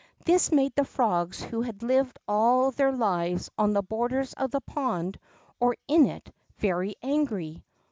[0.25, 4.59] This made the frogs who had lived all their lives on the borders of the
[4.61, 5.19] pond,
[5.59, 7.63] or in it, very angry.